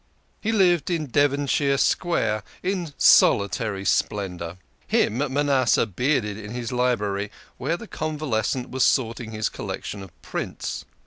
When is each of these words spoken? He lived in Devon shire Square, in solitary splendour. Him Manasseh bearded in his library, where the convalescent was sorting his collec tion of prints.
He 0.41 0.51
lived 0.51 0.89
in 0.89 1.05
Devon 1.05 1.45
shire 1.45 1.77
Square, 1.77 2.41
in 2.63 2.91
solitary 2.97 3.85
splendour. 3.85 4.57
Him 4.87 5.19
Manasseh 5.19 5.85
bearded 5.85 6.39
in 6.39 6.49
his 6.53 6.71
library, 6.71 7.29
where 7.57 7.77
the 7.77 7.85
convalescent 7.87 8.71
was 8.71 8.83
sorting 8.83 9.29
his 9.29 9.47
collec 9.47 9.83
tion 9.83 10.01
of 10.01 10.19
prints. 10.23 10.85